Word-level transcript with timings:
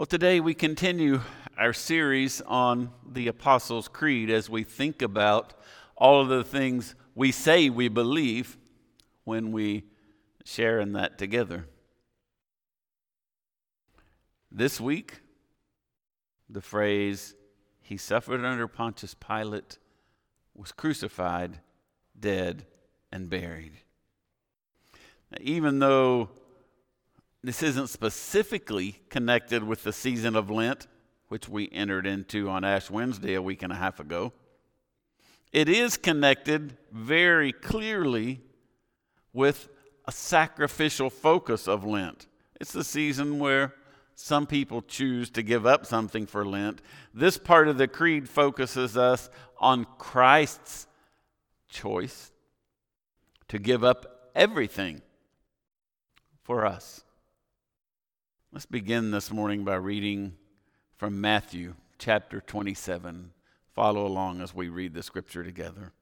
Well, 0.00 0.06
today 0.06 0.40
we 0.40 0.54
continue 0.54 1.20
our 1.58 1.74
series 1.74 2.40
on 2.40 2.90
the 3.06 3.28
Apostles' 3.28 3.86
Creed 3.86 4.30
as 4.30 4.48
we 4.48 4.64
think 4.64 5.02
about 5.02 5.52
all 5.94 6.22
of 6.22 6.28
the 6.28 6.42
things 6.42 6.94
we 7.14 7.32
say 7.32 7.68
we 7.68 7.88
believe 7.88 8.56
when 9.24 9.52
we 9.52 9.84
share 10.42 10.80
in 10.80 10.94
that 10.94 11.18
together. 11.18 11.66
This 14.50 14.80
week, 14.80 15.20
the 16.48 16.62
phrase, 16.62 17.34
He 17.82 17.98
suffered 17.98 18.42
under 18.42 18.66
Pontius 18.66 19.12
Pilate, 19.12 19.76
was 20.54 20.72
crucified, 20.72 21.60
dead, 22.18 22.64
and 23.12 23.28
buried. 23.28 23.74
Even 25.42 25.78
though 25.78 26.30
this 27.42 27.62
isn't 27.62 27.88
specifically 27.88 29.00
connected 29.08 29.64
with 29.64 29.82
the 29.82 29.92
season 29.92 30.36
of 30.36 30.50
Lent, 30.50 30.86
which 31.28 31.48
we 31.48 31.70
entered 31.72 32.06
into 32.06 32.48
on 32.48 32.64
Ash 32.64 32.90
Wednesday 32.90 33.34
a 33.34 33.42
week 33.42 33.62
and 33.62 33.72
a 33.72 33.76
half 33.76 34.00
ago. 34.00 34.32
It 35.52 35.68
is 35.68 35.96
connected 35.96 36.76
very 36.92 37.52
clearly 37.52 38.40
with 39.32 39.68
a 40.06 40.12
sacrificial 40.12 41.08
focus 41.08 41.66
of 41.66 41.84
Lent. 41.84 42.26
It's 42.60 42.72
the 42.72 42.84
season 42.84 43.38
where 43.38 43.74
some 44.14 44.46
people 44.46 44.82
choose 44.82 45.30
to 45.30 45.42
give 45.42 45.64
up 45.64 45.86
something 45.86 46.26
for 46.26 46.44
Lent. 46.44 46.82
This 47.14 47.38
part 47.38 47.68
of 47.68 47.78
the 47.78 47.88
creed 47.88 48.28
focuses 48.28 48.96
us 48.96 49.30
on 49.58 49.86
Christ's 49.98 50.86
choice 51.68 52.32
to 53.48 53.58
give 53.58 53.82
up 53.82 54.30
everything 54.34 55.00
for 56.42 56.66
us. 56.66 57.02
Let's 58.52 58.66
begin 58.66 59.12
this 59.12 59.30
morning 59.30 59.62
by 59.62 59.76
reading 59.76 60.32
from 60.96 61.20
Matthew 61.20 61.74
chapter 62.00 62.40
27. 62.40 63.30
Follow 63.76 64.04
along 64.04 64.40
as 64.40 64.52
we 64.52 64.68
read 64.68 64.92
the 64.92 65.04
scripture 65.04 65.44
together. 65.44 65.92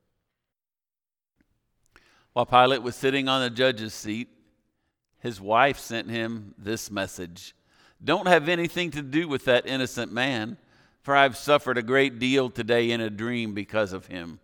While 2.32 2.46
Pilate 2.46 2.82
was 2.82 2.96
sitting 2.96 3.28
on 3.28 3.42
the 3.42 3.50
judge's 3.50 3.92
seat, 3.92 4.28
his 5.18 5.42
wife 5.42 5.78
sent 5.78 6.08
him 6.08 6.54
this 6.56 6.90
message 6.90 7.54
Don't 8.02 8.26
have 8.26 8.48
anything 8.48 8.92
to 8.92 9.02
do 9.02 9.28
with 9.28 9.44
that 9.44 9.66
innocent 9.66 10.10
man, 10.10 10.56
for 11.02 11.14
I've 11.14 11.36
suffered 11.36 11.76
a 11.76 11.82
great 11.82 12.18
deal 12.18 12.48
today 12.48 12.92
in 12.92 13.02
a 13.02 13.10
dream 13.10 13.52
because 13.52 13.92
of 13.92 14.06
him. 14.06 14.40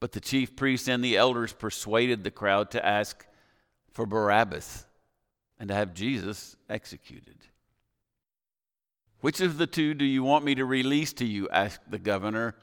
But 0.00 0.12
the 0.12 0.20
chief 0.20 0.56
priests 0.56 0.88
and 0.88 1.04
the 1.04 1.18
elders 1.18 1.52
persuaded 1.52 2.24
the 2.24 2.30
crowd 2.30 2.70
to 2.70 2.84
ask 2.84 3.26
for 3.92 4.06
Barabbas 4.06 4.86
and 5.60 5.68
to 5.68 5.74
have 5.74 5.92
Jesus 5.92 6.56
executed. 6.70 7.36
Which 9.20 9.42
of 9.42 9.58
the 9.58 9.66
two 9.66 9.92
do 9.92 10.06
you 10.06 10.22
want 10.22 10.44
me 10.44 10.54
to 10.54 10.64
release 10.64 11.12
to 11.14 11.26
you? 11.26 11.48
asked 11.50 11.90
the 11.90 11.98
governor. 11.98 12.56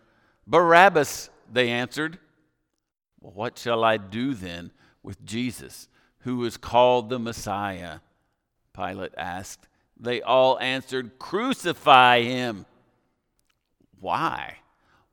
Barabbas, 0.47 1.29
they 1.51 1.69
answered. 1.69 2.17
Well, 3.21 3.33
what 3.33 3.59
shall 3.59 3.83
I 3.83 3.97
do 3.97 4.33
then 4.33 4.71
with 5.03 5.23
Jesus, 5.23 5.87
who 6.21 6.43
is 6.43 6.57
called 6.57 7.09
the 7.09 7.19
Messiah? 7.19 7.99
Pilate 8.75 9.13
asked. 9.15 9.67
They 9.99 10.21
all 10.23 10.59
answered, 10.59 11.19
Crucify 11.19 12.21
him. 12.21 12.65
Why? 13.99 14.57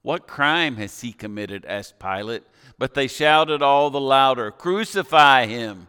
What 0.00 0.26
crime 0.26 0.76
has 0.76 1.02
he 1.02 1.12
committed? 1.12 1.66
asked 1.66 1.98
Pilate. 1.98 2.44
But 2.78 2.94
they 2.94 3.08
shouted 3.08 3.60
all 3.60 3.90
the 3.90 4.00
louder, 4.00 4.50
Crucify 4.50 5.46
him. 5.46 5.88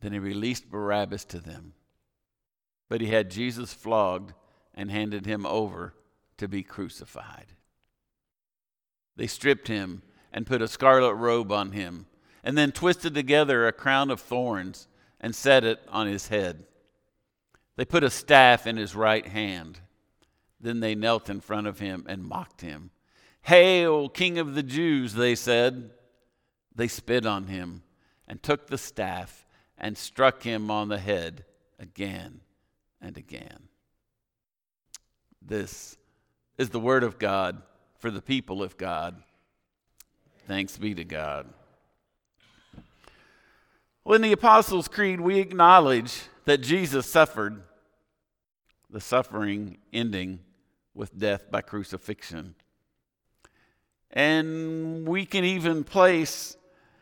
Then 0.00 0.12
he 0.12 0.18
released 0.18 0.70
Barabbas 0.70 1.24
to 1.26 1.38
them. 1.38 1.72
But 2.88 3.00
he 3.00 3.08
had 3.08 3.30
Jesus 3.30 3.72
flogged 3.72 4.34
and 4.74 4.90
handed 4.90 5.26
him 5.26 5.46
over 5.46 5.94
to 6.36 6.48
be 6.48 6.62
crucified. 6.62 7.46
They 9.16 9.26
stripped 9.26 9.68
him 9.68 10.02
and 10.32 10.46
put 10.46 10.62
a 10.62 10.68
scarlet 10.68 11.14
robe 11.14 11.50
on 11.50 11.72
him, 11.72 12.06
and 12.44 12.56
then 12.56 12.72
twisted 12.72 13.14
together 13.14 13.66
a 13.66 13.72
crown 13.72 14.10
of 14.10 14.20
thorns 14.20 14.86
and 15.20 15.34
set 15.34 15.64
it 15.64 15.80
on 15.88 16.06
his 16.06 16.28
head. 16.28 16.64
They 17.76 17.84
put 17.84 18.04
a 18.04 18.10
staff 18.10 18.66
in 18.66 18.76
his 18.76 18.94
right 18.94 19.26
hand. 19.26 19.80
Then 20.60 20.80
they 20.80 20.94
knelt 20.94 21.30
in 21.30 21.40
front 21.40 21.66
of 21.66 21.78
him 21.78 22.04
and 22.08 22.24
mocked 22.24 22.60
him. 22.60 22.90
Hail, 23.42 24.08
King 24.08 24.38
of 24.38 24.54
the 24.54 24.62
Jews, 24.62 25.14
they 25.14 25.34
said. 25.34 25.90
They 26.74 26.88
spit 26.88 27.24
on 27.24 27.46
him 27.46 27.82
and 28.28 28.42
took 28.42 28.66
the 28.66 28.78
staff 28.78 29.45
and 29.78 29.96
struck 29.96 30.42
him 30.42 30.70
on 30.70 30.88
the 30.88 30.98
head 30.98 31.44
again 31.78 32.40
and 33.00 33.16
again. 33.16 33.68
This 35.42 35.96
is 36.58 36.70
the 36.70 36.80
word 36.80 37.04
of 37.04 37.18
God 37.18 37.62
for 37.98 38.10
the 38.10 38.22
people 38.22 38.62
of 38.62 38.76
God. 38.76 39.22
Thanks 40.46 40.78
be 40.78 40.94
to 40.94 41.04
God. 41.04 41.46
Well, 44.04 44.16
in 44.16 44.22
the 44.22 44.32
Apostles' 44.32 44.88
Creed, 44.88 45.20
we 45.20 45.40
acknowledge 45.40 46.22
that 46.44 46.58
Jesus 46.58 47.06
suffered, 47.06 47.62
the 48.88 49.00
suffering 49.00 49.78
ending 49.92 50.38
with 50.94 51.18
death 51.18 51.50
by 51.50 51.60
crucifixion. 51.60 52.54
And 54.12 55.06
we 55.06 55.26
can 55.26 55.44
even 55.44 55.82
place 55.84 56.56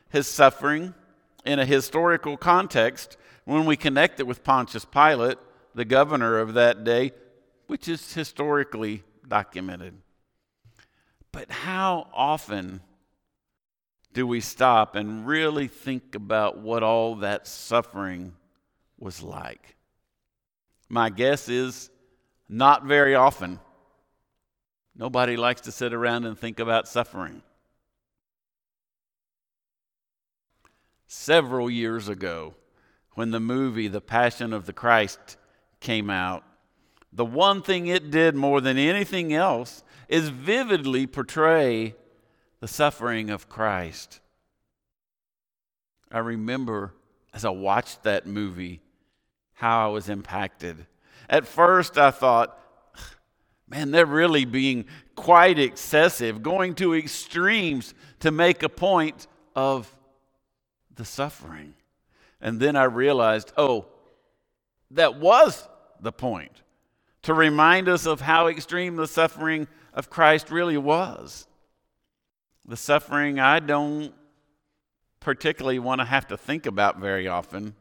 his 0.08 0.26
suffering 0.26 0.94
in 1.44 1.58
a 1.58 1.66
historical 1.66 2.36
context 2.36 3.16
when 3.44 3.66
we 3.66 3.76
connect 3.76 4.20
it 4.20 4.26
with 4.26 4.44
Pontius 4.44 4.84
Pilate, 4.84 5.38
the 5.74 5.84
governor 5.84 6.38
of 6.38 6.54
that 6.54 6.84
day, 6.84 7.12
which 7.66 7.88
is 7.88 8.14
historically 8.14 9.02
documented. 9.26 9.94
But 11.32 11.50
how 11.50 12.08
often 12.14 12.80
do 14.12 14.26
we 14.26 14.40
stop 14.40 14.94
and 14.94 15.26
really 15.26 15.66
think 15.66 16.14
about 16.14 16.58
what 16.58 16.82
all 16.82 17.16
that 17.16 17.46
suffering 17.46 18.34
was 18.98 19.22
like? 19.22 19.76
My 20.88 21.10
guess 21.10 21.48
is 21.48 21.90
not 22.48 22.84
very 22.84 23.14
often. 23.14 23.58
Nobody 24.94 25.36
likes 25.36 25.62
to 25.62 25.72
sit 25.72 25.92
around 25.92 26.24
and 26.24 26.38
think 26.38 26.60
about 26.60 26.86
suffering. 26.86 27.42
Several 31.06 31.70
years 31.70 32.08
ago 32.08 32.54
when 33.14 33.30
the 33.30 33.40
movie 33.40 33.88
The 33.88 34.00
Passion 34.00 34.52
of 34.52 34.66
the 34.66 34.72
Christ 34.72 35.36
came 35.80 36.10
out. 36.10 36.44
The 37.12 37.24
one 37.24 37.62
thing 37.62 37.86
it 37.86 38.10
did 38.10 38.34
more 38.34 38.60
than 38.60 38.76
anything 38.76 39.32
else 39.32 39.84
is 40.08 40.28
vividly 40.28 41.06
portray 41.06 41.94
the 42.60 42.68
suffering 42.68 43.30
of 43.30 43.48
Christ. 43.48 44.20
I 46.10 46.18
remember 46.18 46.94
as 47.32 47.44
I 47.44 47.50
watched 47.50 48.04
that 48.04 48.26
movie 48.26 48.80
how 49.54 49.88
I 49.88 49.92
was 49.92 50.08
impacted. 50.08 50.86
At 51.28 51.46
first, 51.46 51.98
I 51.98 52.10
thought, 52.10 52.58
man, 53.68 53.90
they're 53.90 54.06
really 54.06 54.44
being 54.44 54.84
quite 55.14 55.58
excessive, 55.58 56.42
going 56.42 56.74
to 56.76 56.94
extremes 56.94 57.94
to 58.20 58.30
make 58.30 58.62
a 58.62 58.68
point 58.68 59.26
of 59.56 59.92
the 60.96 61.04
suffering. 61.04 61.74
And 62.40 62.60
then 62.60 62.76
I 62.76 62.84
realized, 62.84 63.52
oh, 63.56 63.86
that 64.90 65.18
was 65.18 65.68
the 66.00 66.12
point 66.12 66.62
to 67.22 67.34
remind 67.34 67.88
us 67.88 68.06
of 68.06 68.20
how 68.20 68.48
extreme 68.48 68.96
the 68.96 69.06
suffering 69.06 69.66
of 69.94 70.10
Christ 70.10 70.50
really 70.50 70.76
was. 70.76 71.46
The 72.66 72.76
suffering 72.76 73.40
I 73.40 73.60
don't 73.60 74.12
particularly 75.20 75.78
want 75.78 76.00
to 76.00 76.04
have 76.04 76.28
to 76.28 76.36
think 76.36 76.66
about 76.66 76.98
very 76.98 77.26
often 77.26 77.74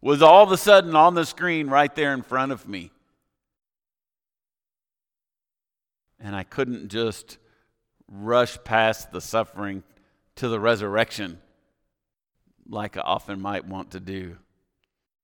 was 0.00 0.22
all 0.22 0.42
of 0.42 0.50
a 0.50 0.56
sudden 0.56 0.96
on 0.96 1.14
the 1.14 1.24
screen 1.24 1.68
right 1.68 1.94
there 1.94 2.12
in 2.14 2.22
front 2.22 2.50
of 2.52 2.66
me. 2.66 2.90
And 6.18 6.34
I 6.34 6.42
couldn't 6.42 6.88
just 6.88 7.38
rush 8.08 8.58
past 8.64 9.12
the 9.12 9.20
suffering 9.20 9.84
to 10.36 10.48
the 10.48 10.58
resurrection 10.58 11.38
like 12.70 12.96
I 12.96 13.00
often 13.00 13.40
might 13.40 13.66
want 13.66 13.90
to 13.92 14.00
do. 14.00 14.36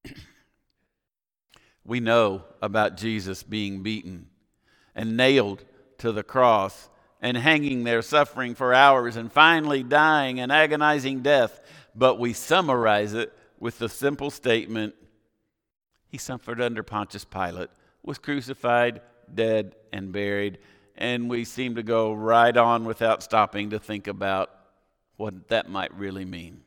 we 1.84 2.00
know 2.00 2.44
about 2.60 2.96
Jesus 2.96 3.42
being 3.42 3.82
beaten 3.82 4.26
and 4.94 5.16
nailed 5.16 5.64
to 5.98 6.12
the 6.12 6.24
cross 6.24 6.90
and 7.22 7.36
hanging 7.36 7.84
there 7.84 8.02
suffering 8.02 8.54
for 8.54 8.74
hours 8.74 9.16
and 9.16 9.32
finally 9.32 9.82
dying 9.82 10.40
an 10.40 10.50
agonizing 10.50 11.22
death, 11.22 11.60
but 11.94 12.18
we 12.18 12.32
summarize 12.32 13.14
it 13.14 13.32
with 13.58 13.78
the 13.78 13.88
simple 13.88 14.30
statement 14.30 14.94
He 16.08 16.18
suffered 16.18 16.60
under 16.60 16.82
Pontius 16.82 17.24
Pilate, 17.24 17.70
was 18.02 18.18
crucified, 18.18 19.00
dead, 19.32 19.74
and 19.92 20.12
buried. 20.12 20.58
And 20.96 21.28
we 21.28 21.44
seem 21.44 21.74
to 21.74 21.82
go 21.82 22.12
right 22.12 22.56
on 22.56 22.84
without 22.84 23.22
stopping 23.22 23.70
to 23.70 23.78
think 23.78 24.06
about 24.06 24.50
what 25.16 25.48
that 25.48 25.68
might 25.68 25.92
really 25.94 26.24
mean 26.24 26.62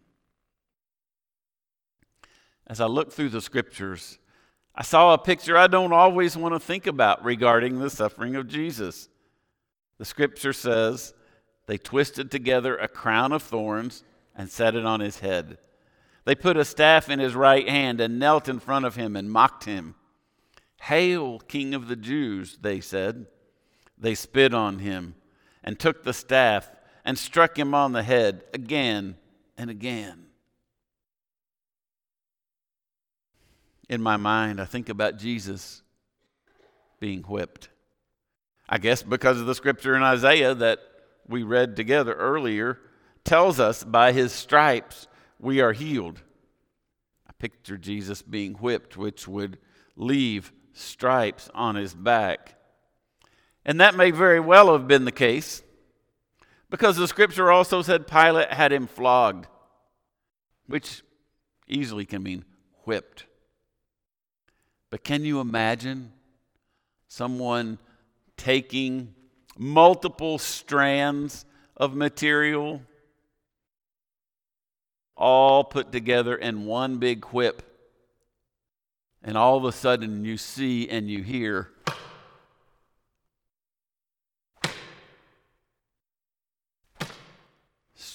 as 2.70 2.80
I 2.80 2.86
looked 2.86 3.14
through 3.14 3.30
the 3.30 3.42
scriptures, 3.42 4.20
I 4.76 4.84
saw 4.84 5.14
a 5.14 5.18
picture 5.18 5.58
I 5.58 5.68
don't 5.68 5.92
always 5.92 6.38
want 6.38 6.54
to 6.54 6.60
think 6.60 6.88
about 6.88 7.26
regarding 7.26 7.80
the 7.80 7.90
suffering 7.90 8.36
of 8.36 8.48
Jesus. 8.48 9.10
The 9.98 10.06
scripture 10.06 10.54
says 10.54 11.14
they 11.66 11.78
twisted 11.78 12.32
together 12.32 12.78
a 12.78 12.88
crown 12.88 13.32
of 13.32 13.44
thorns 13.44 14.04
and 14.36 14.50
set 14.50 14.76
it 14.76 14.86
on 14.86 15.00
his 15.00 15.20
head. 15.20 15.58
They 16.26 16.36
put 16.36 16.58
a 16.58 16.64
staff 16.64 17.10
in 17.10 17.20
his 17.20 17.36
right 17.36 17.68
hand 17.68 18.00
and 18.00 18.20
knelt 18.20 18.48
in 18.48 18.60
front 18.60 18.86
of 18.86 18.96
him 18.96 19.16
and 19.16 19.32
mocked 19.32 19.66
him. 19.66 19.96
Hail, 20.82 21.40
King 21.40 21.74
of 21.74 21.88
the 21.88 21.96
Jews, 21.96 22.58
they 22.62 22.80
said. 22.80 23.26
They 23.98 24.16
spit 24.16 24.54
on 24.54 24.80
him 24.80 25.16
and 25.64 25.78
took 25.78 26.04
the 26.04 26.14
staff 26.14 26.72
and 27.04 27.18
struck 27.18 27.58
him 27.58 27.74
on 27.74 27.92
the 27.92 28.04
head 28.04 28.44
again 28.54 29.18
and 29.58 29.70
again. 29.70 30.29
In 33.90 34.04
my 34.04 34.18
mind, 34.18 34.62
I 34.62 34.66
think 34.66 34.88
about 34.88 35.18
Jesus 35.18 35.82
being 37.00 37.24
whipped. 37.24 37.70
I 38.68 38.78
guess 38.78 39.02
because 39.02 39.40
of 39.40 39.48
the 39.48 39.56
scripture 39.56 39.96
in 39.96 40.04
Isaiah 40.04 40.54
that 40.54 40.80
we 41.28 41.42
read 41.42 41.76
together 41.76 42.14
earlier 42.14 42.80
tells 43.24 43.60
us 43.60 43.84
by 43.84 44.12
his 44.12 44.32
stripes 44.32 45.08
we 45.40 45.60
are 45.60 45.74
healed. 45.74 46.22
I 47.28 47.32
picture 47.40 47.78
Jesus 47.78 48.22
being 48.22 48.54
whipped, 48.56 48.96
which 48.96 49.28
would 49.28 49.58
leave 49.96 50.54
stripes 50.74 51.50
on 51.56 51.76
his 51.76 51.96
back. 51.96 52.56
And 53.66 53.82
that 53.82 53.96
may 53.96 54.12
very 54.12 54.40
well 54.40 54.72
have 54.72 54.88
been 54.88 55.06
the 55.06 55.12
case 55.12 55.64
because 56.70 56.96
the 56.96 57.08
scripture 57.08 57.52
also 57.52 57.82
said 57.82 58.06
Pilate 58.06 58.54
had 58.54 58.72
him 58.72 58.86
flogged, 58.86 59.48
which 60.68 61.02
easily 61.68 62.06
can 62.06 62.22
mean 62.22 62.46
whipped. 62.84 63.26
But 64.90 65.04
can 65.04 65.24
you 65.24 65.40
imagine 65.40 66.12
someone 67.08 67.78
taking 68.38 69.14
multiple 69.58 70.38
strands 70.38 71.46
of 71.76 71.96
material, 71.96 72.82
all 75.16 75.64
put 75.64 75.92
together 75.92 76.36
in 76.36 76.66
one 76.66 76.98
big 76.98 77.26
whip, 77.26 77.62
and 79.22 79.38
all 79.38 79.58
of 79.58 79.66
a 79.66 79.72
sudden 79.72 80.24
you 80.24 80.38
see 80.38 80.88
and 80.90 81.10
you 81.10 81.24
hear 81.24 81.70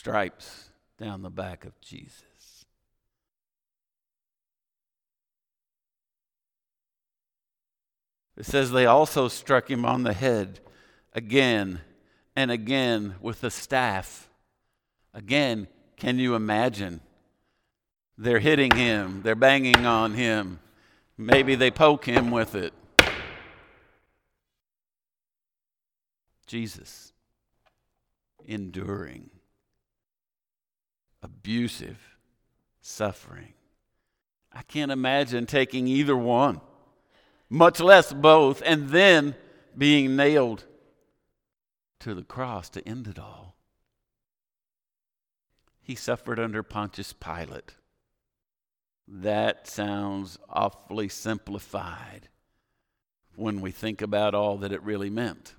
stripes 0.04 0.70
down 0.98 1.22
the 1.22 1.30
back 1.30 1.64
of 1.64 1.80
Jesus. 1.80 2.33
It 8.36 8.46
says 8.46 8.70
they 8.70 8.86
also 8.86 9.28
struck 9.28 9.70
him 9.70 9.84
on 9.84 10.02
the 10.02 10.12
head 10.12 10.60
again 11.12 11.80
and 12.34 12.50
again 12.50 13.14
with 13.20 13.44
a 13.44 13.50
staff. 13.50 14.28
Again, 15.12 15.68
can 15.96 16.18
you 16.18 16.34
imagine? 16.34 17.00
They're 18.18 18.40
hitting 18.40 18.74
him, 18.74 19.22
they're 19.22 19.34
banging 19.34 19.86
on 19.86 20.14
him. 20.14 20.60
Maybe 21.16 21.54
they 21.54 21.70
poke 21.70 22.04
him 22.06 22.30
with 22.30 22.54
it. 22.54 22.72
Jesus 26.46 27.12
enduring 28.46 29.30
abusive 31.22 31.98
suffering. 32.80 33.54
I 34.52 34.62
can't 34.62 34.92
imagine 34.92 35.46
taking 35.46 35.88
either 35.88 36.16
one, 36.16 36.60
much 37.54 37.78
less 37.78 38.12
both, 38.12 38.60
and 38.66 38.88
then 38.88 39.36
being 39.78 40.16
nailed 40.16 40.64
to 42.00 42.12
the 42.12 42.24
cross 42.24 42.68
to 42.68 42.86
end 42.86 43.06
it 43.06 43.18
all. 43.18 43.54
He 45.80 45.94
suffered 45.94 46.40
under 46.40 46.64
Pontius 46.64 47.12
Pilate. 47.12 47.76
That 49.06 49.68
sounds 49.68 50.36
awfully 50.48 51.08
simplified 51.08 52.28
when 53.36 53.60
we 53.60 53.70
think 53.70 54.02
about 54.02 54.34
all 54.34 54.56
that 54.58 54.72
it 54.72 54.82
really 54.82 55.10
meant. 55.10 55.54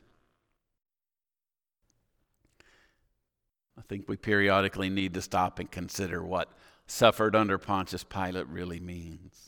I 3.77 3.81
think 3.83 4.09
we 4.09 4.17
periodically 4.17 4.89
need 4.89 5.13
to 5.13 5.21
stop 5.21 5.59
and 5.59 5.71
consider 5.71 6.21
what 6.21 6.51
suffered 6.87 7.37
under 7.37 7.57
Pontius 7.57 8.03
Pilate 8.03 8.47
really 8.47 8.81
means. 8.81 9.44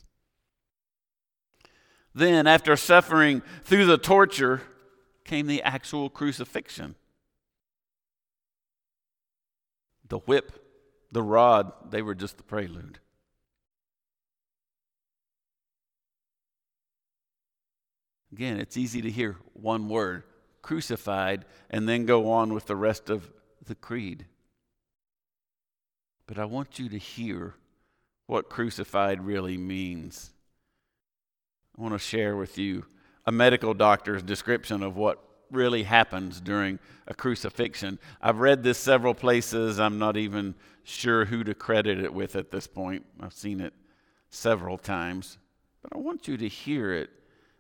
Then, 2.17 2.47
after 2.47 2.75
suffering 2.75 3.43
through 3.63 3.85
the 3.85 3.99
torture, 3.99 4.63
came 5.23 5.45
the 5.45 5.61
actual 5.61 6.09
crucifixion. 6.09 6.95
The 10.09 10.17
whip, 10.17 10.51
the 11.11 11.21
rod, 11.21 11.71
they 11.91 12.01
were 12.01 12.15
just 12.15 12.37
the 12.37 12.43
prelude. 12.43 12.97
Again, 18.31 18.59
it's 18.59 18.77
easy 18.77 19.03
to 19.03 19.11
hear 19.11 19.35
one 19.53 19.87
word, 19.87 20.23
crucified, 20.63 21.45
and 21.69 21.87
then 21.87 22.07
go 22.07 22.31
on 22.31 22.51
with 22.51 22.65
the 22.65 22.75
rest 22.75 23.11
of 23.11 23.31
the 23.63 23.75
creed. 23.75 24.25
But 26.25 26.39
I 26.39 26.45
want 26.45 26.79
you 26.79 26.89
to 26.89 26.97
hear 26.97 27.53
what 28.25 28.49
crucified 28.49 29.23
really 29.23 29.57
means. 29.57 30.31
I 31.77 31.81
want 31.81 31.93
to 31.93 31.99
share 31.99 32.35
with 32.35 32.57
you 32.57 32.85
a 33.25 33.31
medical 33.31 33.73
doctor's 33.73 34.23
description 34.23 34.81
of 34.81 34.95
what 34.95 35.23
really 35.51 35.83
happens 35.83 36.41
during 36.41 36.79
a 37.07 37.13
crucifixion. 37.13 37.99
I've 38.21 38.39
read 38.39 38.63
this 38.63 38.79
several 38.79 39.13
places. 39.13 39.79
I'm 39.79 39.99
not 39.99 40.17
even 40.17 40.55
sure 40.83 41.25
who 41.25 41.43
to 41.43 41.53
credit 41.53 41.99
it 41.99 42.13
with 42.13 42.35
at 42.35 42.51
this 42.51 42.65
point. 42.65 43.05
I've 43.19 43.33
seen 43.33 43.61
it 43.61 43.73
several 44.29 44.77
times. 44.77 45.37
But 45.81 45.95
I 45.95 45.99
want 45.99 46.27
you 46.27 46.35
to 46.37 46.47
hear 46.47 46.93
it 46.93 47.11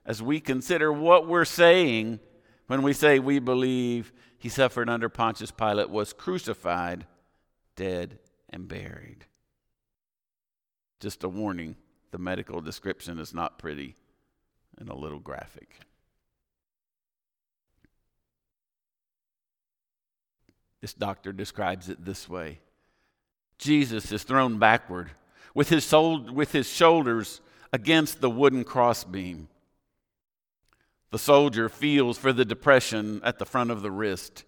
as 0.05 0.21
we 0.21 0.39
consider 0.39 0.91
what 0.91 1.27
we're 1.27 1.45
saying 1.45 2.19
when 2.67 2.81
we 2.81 2.93
say 2.93 3.19
we 3.19 3.39
believe 3.39 4.11
he 4.39 4.49
suffered 4.49 4.89
under 4.89 5.09
Pontius 5.09 5.51
Pilate, 5.51 5.89
was 5.89 6.13
crucified, 6.13 7.05
dead, 7.75 8.19
and 8.49 8.67
buried. 8.67 9.25
Just 10.99 11.23
a 11.23 11.29
warning 11.29 11.75
the 12.11 12.17
medical 12.17 12.61
description 12.61 13.19
is 13.19 13.33
not 13.33 13.59
pretty 13.59 13.95
and 14.79 14.89
a 14.89 14.95
little 14.95 15.19
graphic. 15.19 15.79
This 20.81 20.93
doctor 20.93 21.31
describes 21.31 21.89
it 21.89 22.05
this 22.05 22.29
way 22.29 22.59
Jesus 23.57 24.11
is 24.11 24.23
thrown 24.23 24.59
backward 24.59 25.11
with 25.53 25.69
his, 25.69 25.83
soul, 25.83 26.19
with 26.19 26.51
his 26.51 26.69
shoulders 26.69 27.41
against 27.73 28.21
the 28.21 28.29
wooden 28.29 28.63
crossbeam. 28.63 29.47
The 31.09 31.19
soldier 31.19 31.69
feels 31.69 32.17
for 32.17 32.31
the 32.31 32.45
depression 32.45 33.21
at 33.23 33.39
the 33.39 33.45
front 33.45 33.71
of 33.71 33.81
the 33.81 33.91
wrist. 33.91 34.43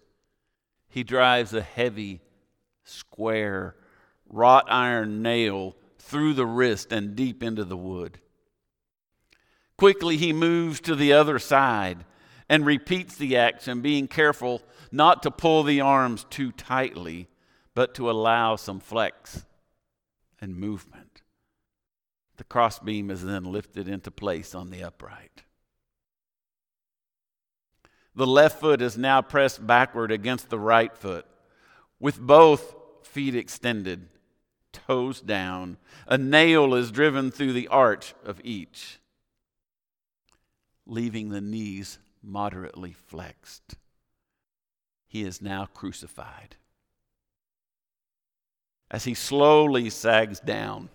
He 0.88 1.02
drives 1.02 1.54
a 1.54 1.62
heavy, 1.62 2.20
square, 2.84 3.76
wrought 4.28 4.66
iron 4.68 5.22
nail 5.22 5.74
through 5.98 6.34
the 6.34 6.46
wrist 6.46 6.92
and 6.92 7.16
deep 7.16 7.42
into 7.42 7.64
the 7.64 7.76
wood. 7.76 8.20
Quickly, 9.80 10.18
he 10.18 10.34
moves 10.34 10.78
to 10.80 10.94
the 10.94 11.14
other 11.14 11.38
side 11.38 12.04
and 12.50 12.66
repeats 12.66 13.16
the 13.16 13.38
action, 13.38 13.80
being 13.80 14.08
careful 14.08 14.60
not 14.92 15.22
to 15.22 15.30
pull 15.30 15.62
the 15.62 15.80
arms 15.80 16.26
too 16.28 16.52
tightly, 16.52 17.28
but 17.74 17.94
to 17.94 18.10
allow 18.10 18.56
some 18.56 18.78
flex 18.78 19.46
and 20.38 20.54
movement. 20.54 21.22
The 22.36 22.44
crossbeam 22.44 23.10
is 23.10 23.24
then 23.24 23.44
lifted 23.44 23.88
into 23.88 24.10
place 24.10 24.54
on 24.54 24.68
the 24.68 24.82
upright. 24.84 25.44
The 28.14 28.26
left 28.26 28.60
foot 28.60 28.82
is 28.82 28.98
now 28.98 29.22
pressed 29.22 29.66
backward 29.66 30.12
against 30.12 30.50
the 30.50 30.58
right 30.58 30.94
foot, 30.94 31.24
with 31.98 32.20
both 32.20 32.74
feet 33.02 33.34
extended, 33.34 34.10
toes 34.74 35.22
down. 35.22 35.78
A 36.06 36.18
nail 36.18 36.74
is 36.74 36.90
driven 36.90 37.30
through 37.30 37.54
the 37.54 37.68
arch 37.68 38.12
of 38.26 38.42
each, 38.44 38.99
leaving 40.90 41.28
the 41.28 41.40
knees 41.40 41.98
moderately 42.22 42.92
flexed. 42.92 43.76
He 45.06 45.22
is 45.22 45.40
now 45.40 45.66
crucified. 45.66 46.56
As 48.90 49.04
he 49.04 49.14
slowly 49.14 49.88
sags 49.88 50.40
down, 50.40 50.88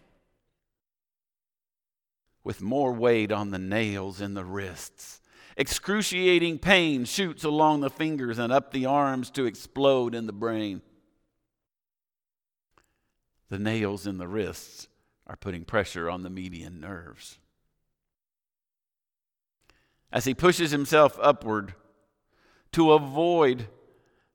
with 2.44 2.62
more 2.62 2.94
weight 2.94 3.32
on 3.32 3.52
the 3.52 3.60
nails 3.60 4.22
in 4.22 4.34
the 4.34 4.46
wrists, 4.46 5.22
Excruciating 5.58 6.60
pain 6.60 7.06
shoots 7.06 7.46
along 7.46 7.80
the 7.80 7.90
fingers 7.90 8.38
and 8.38 8.52
up 8.52 8.72
the 8.72 8.86
arms 8.86 9.32
to 9.32 9.46
explode 9.46 10.14
in 10.14 10.26
the 10.28 10.34
brain. 10.34 10.82
The 13.50 13.60
nails 13.60 14.06
in 14.06 14.18
the 14.18 14.28
wrists 14.28 14.90
are 15.26 15.38
putting 15.38 15.64
pressure 15.64 16.10
on 16.10 16.24
the 16.24 16.30
median 16.30 16.82
nerves. 16.82 17.40
As 20.16 20.24
he 20.24 20.34
pushes 20.34 20.72
himself 20.72 21.20
upward 21.22 21.76
to 22.72 22.94
avoid 22.94 23.68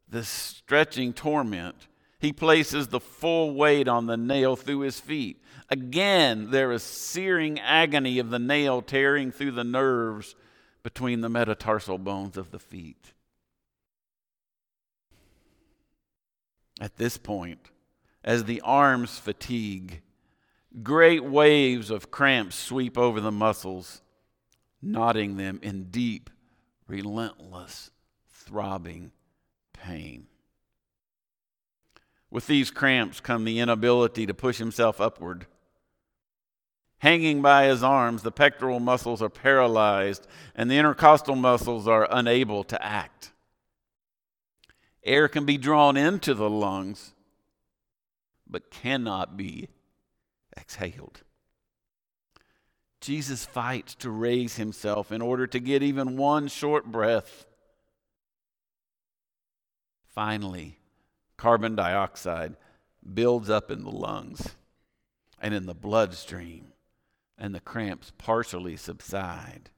the 0.07 0.23
stretching 0.23 1.15
torment, 1.15 1.89
he 2.19 2.35
places 2.35 2.89
the 2.89 3.01
full 3.01 3.55
weight 3.55 3.89
on 3.89 4.05
the 4.05 4.17
nail 4.19 4.57
through 4.57 4.81
his 4.81 5.01
feet. 5.01 5.43
Again, 5.71 6.51
there 6.51 6.71
is 6.71 6.83
searing 6.83 7.59
agony 7.59 8.19
of 8.19 8.29
the 8.29 8.39
nail 8.39 8.83
tearing 8.83 9.33
through 9.33 9.53
the 9.53 9.65
nerves 9.65 10.37
between 10.83 11.23
the 11.23 11.31
metatarsal 11.31 11.97
bones 11.97 12.37
of 12.37 12.51
the 12.51 12.59
feet. 12.59 13.15
At 16.79 16.97
this 16.97 17.17
point, 17.17 17.71
as 18.23 18.45
the 18.45 18.61
arms 18.61 19.19
fatigue, 19.19 20.03
great 20.83 21.25
waves 21.25 21.91
of 21.91 22.11
cramps 22.11 22.57
sweep 22.57 22.99
over 22.99 23.19
the 23.19 23.33
muscles, 23.33 24.03
knotting 24.83 25.37
them 25.37 25.59
in 25.63 25.85
deep, 25.91 26.31
relentless, 26.87 27.91
throbbing 28.29 29.13
pain. 29.73 30.27
With 32.31 32.47
these 32.47 32.71
cramps 32.71 33.21
come 33.21 33.45
the 33.45 33.59
inability 33.59 34.27
to 34.27 34.35
push 34.35 34.59
himself 34.59 35.01
upward. 35.01 35.47
Hanging 36.99 37.43
by 37.43 37.65
his 37.65 37.83
arms, 37.83 38.23
the 38.23 38.31
pectoral 38.31 38.79
muscles 38.79 39.23
are 39.23 39.31
paralyzed 39.31 40.27
and 40.55 40.71
the 40.71 40.79
intercostal 40.79 41.35
muscles 41.35 41.89
are 41.89 42.07
unable 42.11 42.63
to 42.65 42.85
act. 42.85 43.33
Air 45.03 45.29
can 45.29 45.47
be 45.47 45.57
drawn 45.57 45.97
into 45.97 46.35
the 46.35 46.51
lungs, 46.51 47.15
but 48.47 48.71
cannot 48.71 49.37
be 49.37 49.69
exhaled. 50.57 51.23
Jesus 53.01 53.47
fights 53.47 53.95
to 53.97 54.11
raise 54.11 54.57
himself 54.57 55.11
in 55.11 55.23
order 55.23 55.47
to 55.47 55.59
get 55.59 55.83
even 55.83 56.17
one 56.17 56.49
short 56.49 56.85
breath. 56.87 57.47
Finally, 60.07 60.79
carbon 61.37 61.75
dioxide 61.75 62.57
builds 63.15 63.49
up 63.49 63.71
in 63.71 63.85
the 63.85 63.91
lungs 63.91 64.55
and 65.41 65.55
in 65.55 65.65
the 65.65 65.75
bloodstream, 65.75 66.73
and 67.39 67.55
the 67.55 67.61
cramps 67.61 68.13
partially 68.19 68.77
subside. 68.77 69.71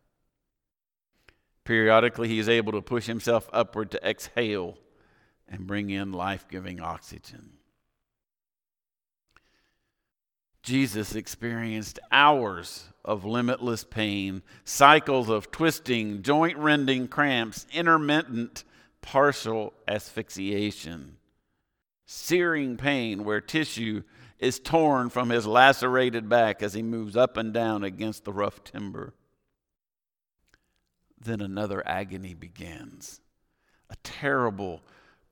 Periodically, 1.64 2.26
he 2.26 2.41
is 2.41 2.49
able 2.49 2.73
to 2.73 2.83
push 2.83 3.07
himself 3.07 3.49
upward 3.52 3.93
to 3.93 4.05
exhale 4.05 4.76
and 5.47 5.67
bring 5.69 5.91
in 5.91 6.12
life 6.12 6.49
giving 6.49 6.81
oxygen. 6.81 7.52
Jesus 10.62 11.14
experienced 11.14 11.99
hours 12.11 12.88
of 13.04 13.25
limitless 13.25 13.85
pain, 13.85 14.42
cycles 14.64 15.28
of 15.28 15.50
twisting, 15.50 16.23
joint 16.23 16.57
rending 16.57 17.09
cramps, 17.09 17.66
intermittent 17.73 18.64
partial 19.00 19.73
asphyxiation 19.88 21.16
searing 22.12 22.76
pain 22.76 23.25
where 23.25 23.40
tissue 23.40 24.02
is 24.38 24.59
torn 24.59 25.09
from 25.09 25.31
his 25.31 25.47
lacerated 25.47 26.28
back 26.28 26.62
as 26.62 26.75
he 26.75 26.83
moves 26.83 27.16
up 27.16 27.38
and 27.38 27.54
down 27.54 27.83
against 27.83 28.25
the 28.25 28.33
rough 28.33 28.62
timber. 28.64 29.14
Then 31.19 31.40
another 31.40 31.83
agony 31.87 32.35
begins 32.35 33.21
a 33.88 33.97
terrible, 34.02 34.83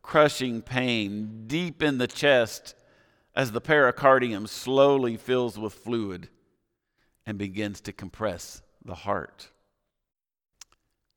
crushing 0.00 0.62
pain 0.62 1.44
deep 1.46 1.82
in 1.82 1.98
the 1.98 2.06
chest 2.06 2.74
as 3.34 3.52
the 3.52 3.60
pericardium 3.60 4.48
slowly 4.48 5.16
fills 5.16 5.58
with 5.58 5.72
fluid 5.72 6.28
and 7.26 7.38
begins 7.38 7.80
to 7.82 7.92
compress 7.92 8.62
the 8.84 8.94
heart. 8.94 9.48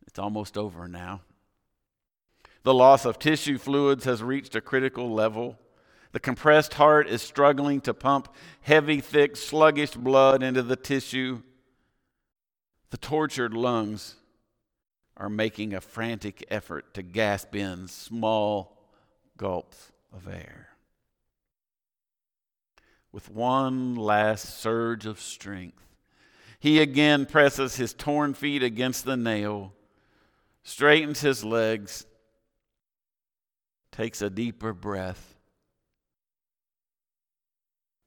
It's 0.08 0.20
almost 0.20 0.58
over 0.58 0.88
now. 0.88 1.22
The 2.64 2.74
loss 2.74 3.06
of 3.06 3.20
tissue 3.20 3.58
fluids 3.58 4.06
has 4.06 4.24
reached 4.24 4.56
a 4.56 4.62
critical 4.62 5.12
level. 5.12 5.58
The 6.12 6.20
compressed 6.20 6.76
heart 6.76 7.08
is 7.08 7.22
struggling 7.22 7.82
to 7.82 7.94
pump 7.94 8.34
heavy, 8.62 9.02
thick, 9.02 9.36
sluggish 9.36 9.92
blood 9.92 10.44
into 10.44 10.62
the 10.62 10.76
tissue. 10.76 11.42
The 12.92 12.98
tortured 12.98 13.54
lungs 13.54 14.16
are 15.18 15.30
making 15.30 15.74
a 15.74 15.82
frantic 15.82 16.46
effort 16.50 16.94
to 16.94 17.02
gasp 17.02 17.56
in 17.56 17.88
small 17.88 18.78
gulps 19.36 19.92
of 20.16 20.28
air. 20.28 20.73
With 23.14 23.30
one 23.30 23.96
last 23.96 24.60
surge 24.60 25.06
of 25.06 25.22
strength, 25.22 25.86
he 26.60 26.80
again 26.80 27.28
presses 27.28 27.76
his 27.76 27.94
torn 27.94 28.34
feet 28.34 28.64
against 28.64 29.06
the 29.06 29.16
nail, 29.16 29.74
straightens 30.64 31.22
his 31.22 31.46
legs, 31.46 32.08
takes 33.92 34.22
a 34.22 34.32
deeper 34.32 34.74
breath, 34.74 35.36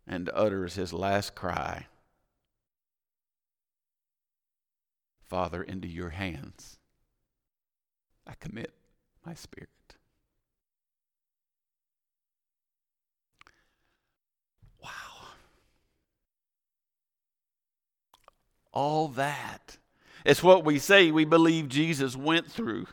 and 0.08 0.28
utters 0.34 0.74
his 0.74 0.92
last 0.92 1.34
cry 1.34 1.86
Father, 5.28 5.62
into 5.62 5.88
your 5.88 6.10
hands 6.10 6.78
I 8.26 8.34
commit 8.34 8.72
my 9.24 9.34
spirit. 9.34 9.70
All 18.76 19.08
that. 19.08 19.78
It's 20.26 20.42
what 20.42 20.62
we 20.62 20.78
say 20.78 21.10
we 21.10 21.24
believe 21.24 21.70
Jesus 21.70 22.14
went 22.14 22.52
through 22.52 22.86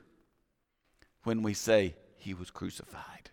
when 1.24 1.44
we 1.44 1.54
say, 1.54 1.96
he 2.16 2.34
was 2.34 2.50
crucified. 2.50 3.32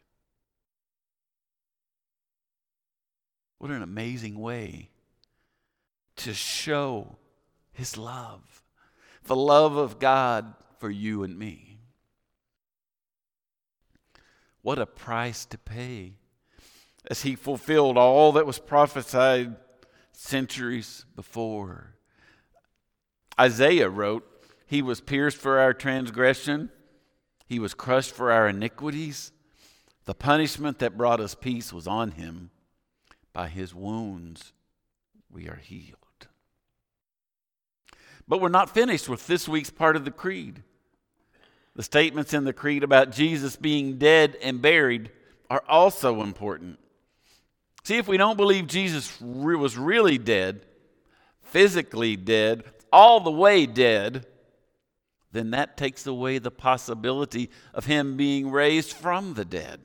What 3.59 3.71
an 3.71 3.83
amazing 3.83 4.37
way 4.37 4.91
to 6.17 6.35
show 6.35 7.19
his 7.73 7.97
love, 7.97 8.65
the 9.27 9.37
love 9.37 9.77
of 9.77 10.01
God 10.01 10.53
for 10.81 10.91
you 10.91 11.23
and 11.23 11.39
me. 11.39 11.79
What 14.63 14.81
a 14.81 14.87
price 14.87 15.45
to 15.45 15.57
pay 15.57 16.15
as 17.09 17.23
he 17.23 17.37
fulfilled 17.37 17.97
all 17.97 18.33
that 18.33 18.45
was 18.45 18.59
prophesied 18.59 19.55
centuries 20.11 21.05
before. 21.15 21.95
Isaiah 23.41 23.89
wrote, 23.89 24.25
He 24.67 24.83
was 24.83 25.01
pierced 25.01 25.39
for 25.39 25.59
our 25.59 25.73
transgression 25.73 26.71
he 27.51 27.59
was 27.59 27.75
crushed 27.75 28.15
for 28.15 28.31
our 28.31 28.47
iniquities. 28.47 29.33
The 30.05 30.15
punishment 30.15 30.79
that 30.79 30.97
brought 30.97 31.19
us 31.19 31.35
peace 31.35 31.73
was 31.73 31.89
on 31.89 32.13
him. 32.13 32.51
By 33.33 33.49
his 33.49 33.75
wounds, 33.75 34.53
we 35.29 35.49
are 35.49 35.57
healed. 35.57 35.97
But 38.29 38.41
we're 38.41 38.51
not 38.51 38.73
finished 38.73 39.09
with 39.09 39.27
this 39.27 39.49
week's 39.49 39.69
part 39.69 39.97
of 39.97 40.05
the 40.05 40.13
creed. 40.13 40.63
The 41.75 41.83
statements 41.83 42.33
in 42.33 42.45
the 42.45 42.53
creed 42.53 42.85
about 42.85 43.11
Jesus 43.11 43.57
being 43.57 43.99
dead 43.99 44.37
and 44.41 44.63
buried 44.63 45.11
are 45.51 45.65
also 45.69 46.23
important. 46.23 46.79
See, 47.83 47.99
if 47.99 48.07
we 48.07 48.17
don't 48.17 48.37
believe 48.37 48.69
Jesus 48.69 49.21
was 49.21 49.77
really 49.77 50.19
dead, 50.19 50.65
physically 51.43 52.15
dead, 52.15 52.63
all 52.93 53.21
the 53.21 53.31
way 53.31 53.67
dead, 53.67 54.27
then 55.33 55.51
that 55.53 55.77
takes 55.77 56.07
away 56.07 56.39
the 56.39 56.51
possibility 56.51 57.51
of 57.73 57.87
him 57.87 58.17
being 58.17 58.51
raised 58.51 58.93
from 58.93 59.35
the 59.35 59.45
dead. 59.45 59.81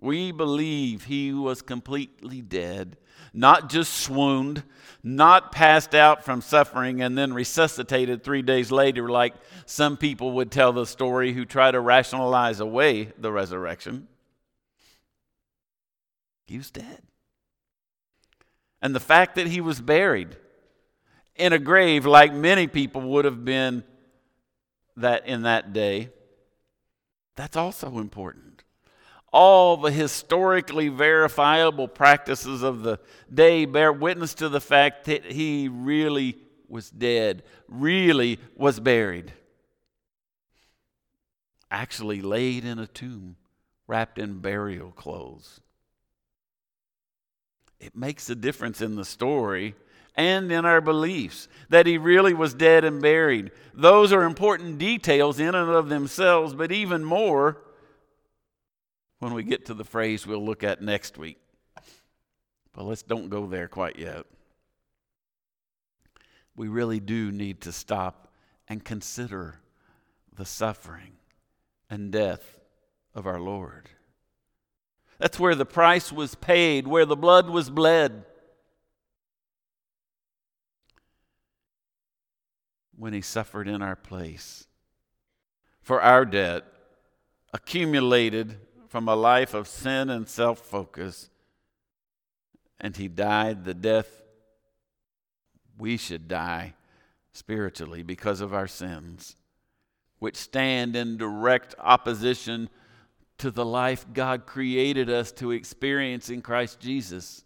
We 0.00 0.32
believe 0.32 1.04
he 1.04 1.32
was 1.32 1.60
completely 1.60 2.40
dead, 2.40 2.96
not 3.34 3.68
just 3.68 3.92
swooned, 3.92 4.62
not 5.02 5.52
passed 5.52 5.94
out 5.94 6.24
from 6.24 6.40
suffering 6.40 7.02
and 7.02 7.18
then 7.18 7.34
resuscitated 7.34 8.24
three 8.24 8.40
days 8.40 8.72
later, 8.72 9.10
like 9.10 9.34
some 9.66 9.98
people 9.98 10.32
would 10.32 10.50
tell 10.50 10.72
the 10.72 10.86
story 10.86 11.34
who 11.34 11.44
try 11.44 11.70
to 11.70 11.80
rationalize 11.80 12.60
away 12.60 13.12
the 13.18 13.30
resurrection. 13.30 14.08
He 16.46 16.56
was 16.56 16.70
dead. 16.70 17.02
And 18.80 18.94
the 18.94 19.00
fact 19.00 19.34
that 19.34 19.46
he 19.46 19.60
was 19.60 19.82
buried 19.82 20.36
in 21.40 21.54
a 21.54 21.58
grave 21.58 22.04
like 22.04 22.34
many 22.34 22.66
people 22.66 23.00
would 23.00 23.24
have 23.24 23.44
been 23.44 23.82
that 24.96 25.26
in 25.26 25.42
that 25.42 25.72
day, 25.72 26.10
that's 27.34 27.56
also 27.56 27.98
important. 27.98 28.62
All 29.32 29.78
the 29.78 29.90
historically 29.90 30.88
verifiable 30.88 31.88
practices 31.88 32.62
of 32.62 32.82
the 32.82 33.00
day 33.32 33.64
bear 33.64 33.92
witness 33.92 34.34
to 34.34 34.48
the 34.50 34.60
fact 34.60 35.06
that 35.06 35.24
he 35.24 35.68
really 35.68 36.36
was 36.68 36.90
dead, 36.90 37.42
really 37.68 38.38
was 38.54 38.78
buried, 38.78 39.32
actually 41.70 42.20
laid 42.20 42.64
in 42.64 42.78
a 42.78 42.86
tomb, 42.86 43.36
wrapped 43.86 44.18
in 44.18 44.40
burial 44.40 44.90
clothes. 44.90 45.60
It 47.78 47.96
makes 47.96 48.28
a 48.28 48.34
difference 48.34 48.82
in 48.82 48.96
the 48.96 49.06
story 49.06 49.74
and 50.20 50.52
in 50.52 50.64
our 50.64 50.80
beliefs 50.80 51.48
that 51.68 51.86
he 51.86 51.98
really 51.98 52.34
was 52.34 52.54
dead 52.54 52.84
and 52.84 53.00
buried. 53.00 53.50
Those 53.74 54.12
are 54.12 54.24
important 54.24 54.78
details 54.78 55.40
in 55.40 55.54
and 55.54 55.70
of 55.70 55.88
themselves, 55.88 56.54
but 56.54 56.70
even 56.70 57.04
more 57.04 57.58
when 59.18 59.34
we 59.34 59.42
get 59.42 59.66
to 59.66 59.74
the 59.74 59.84
phrase 59.84 60.26
we'll 60.26 60.44
look 60.44 60.64
at 60.64 60.82
next 60.82 61.18
week. 61.18 61.38
But 62.72 62.84
let's 62.84 63.02
don't 63.02 63.28
go 63.28 63.46
there 63.46 63.68
quite 63.68 63.98
yet. 63.98 64.26
We 66.56 66.68
really 66.68 67.00
do 67.00 67.32
need 67.32 67.62
to 67.62 67.72
stop 67.72 68.32
and 68.68 68.84
consider 68.84 69.60
the 70.34 70.44
suffering 70.44 71.12
and 71.88 72.12
death 72.12 72.58
of 73.14 73.26
our 73.26 73.40
Lord. 73.40 73.90
That's 75.18 75.38
where 75.38 75.54
the 75.54 75.66
price 75.66 76.10
was 76.12 76.34
paid, 76.34 76.86
where 76.86 77.04
the 77.04 77.16
blood 77.16 77.50
was 77.50 77.68
bled. 77.68 78.24
When 83.00 83.14
he 83.14 83.22
suffered 83.22 83.66
in 83.66 83.80
our 83.80 83.96
place 83.96 84.66
for 85.80 86.02
our 86.02 86.26
debt 86.26 86.64
accumulated 87.50 88.58
from 88.88 89.08
a 89.08 89.16
life 89.16 89.54
of 89.54 89.66
sin 89.66 90.10
and 90.10 90.28
self 90.28 90.58
focus, 90.58 91.30
and 92.78 92.94
he 92.94 93.08
died 93.08 93.64
the 93.64 93.72
death 93.72 94.20
we 95.78 95.96
should 95.96 96.28
die 96.28 96.74
spiritually 97.32 98.02
because 98.02 98.42
of 98.42 98.52
our 98.52 98.68
sins, 98.68 99.34
which 100.18 100.36
stand 100.36 100.94
in 100.94 101.16
direct 101.16 101.74
opposition 101.78 102.68
to 103.38 103.50
the 103.50 103.64
life 103.64 104.04
God 104.12 104.44
created 104.44 105.08
us 105.08 105.32
to 105.32 105.52
experience 105.52 106.28
in 106.28 106.42
Christ 106.42 106.80
Jesus 106.80 107.44